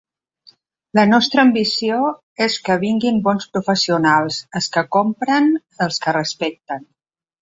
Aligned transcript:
La 0.99 1.03
nostra 1.09 1.43
ambició 1.47 1.99
és 2.45 2.57
que 2.69 2.77
vinguin 2.85 3.21
bons 3.27 3.47
professionals, 3.59 4.41
els 4.61 4.71
que 4.77 4.85
compren, 4.97 5.51
els 5.89 6.05
que 6.07 6.17
respecten. 6.19 6.83